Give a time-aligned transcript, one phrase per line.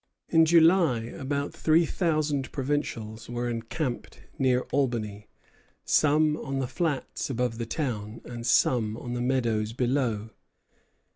[0.29, 5.27] In July about three thousand provincials were encamped near Albany,
[5.85, 10.31] some on the "Flats" above the town, and some on the meadows below.